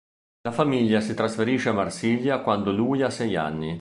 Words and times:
La 0.41 0.51
famiglia 0.51 0.99
si 0.99 1.13
trasferisce 1.13 1.69
a 1.69 1.73
Marsiglia 1.73 2.39
quando 2.41 2.71
lui 2.71 3.03
ha 3.03 3.11
sei 3.11 3.35
anni. 3.35 3.69